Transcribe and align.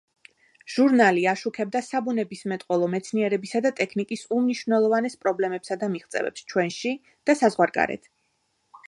ჟურნალი 0.75 1.25
აშუქებდა 1.31 1.81
საბუნებისმეტყველო 1.87 2.87
მეცნიერებისა 2.93 3.61
და 3.67 3.73
ტექნიკის 3.81 4.25
უმნიშვნელოვანეს 4.39 5.19
პრობლემებსა 5.27 5.79
და 5.85 5.91
მიღწევებს 5.97 6.49
ჩვენში 6.55 6.95
და 7.31 7.37
საზღვარგარეთ. 7.43 8.15